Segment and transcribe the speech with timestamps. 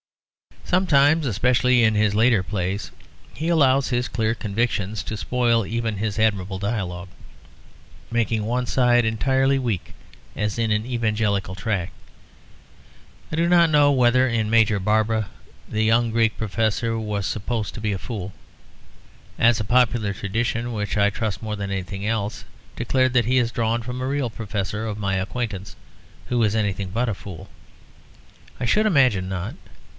[0.63, 2.91] Sometimes, especially in his later plays,
[3.33, 7.09] he allows his clear conviction to spoil even his admirable dialogue,
[8.09, 9.93] making one side entirely weak,
[10.33, 11.91] as in an Evangelical tract.
[13.31, 15.29] I do not know whether in Major Barbara
[15.69, 18.31] the young Greek professor was supposed to be a fool.
[19.37, 22.45] As popular tradition (which I trust more than anything else)
[22.77, 25.75] declared that he is drawn from a real Professor of my acquaintance,
[26.27, 27.49] who is anything but a fool,
[28.57, 29.55] I should imagine not.